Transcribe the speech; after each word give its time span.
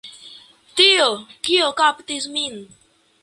Tio, 0.79 1.03
kio 1.49 1.69
kaptis 1.81 2.27
min. 2.39 2.57